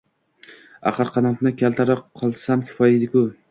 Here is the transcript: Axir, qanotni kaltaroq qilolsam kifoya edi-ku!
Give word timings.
Axir, 0.91 1.11
qanotni 1.17 1.53
kaltaroq 1.61 2.03
qilolsam 2.23 2.67
kifoya 2.73 2.99
edi-ku! 2.99 3.27